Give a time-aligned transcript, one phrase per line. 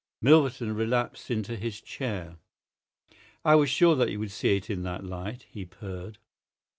[0.19, 2.37] Milverton relapsed into his chair.
[3.45, 6.17] "I was sure that you would see it in that light," he purred.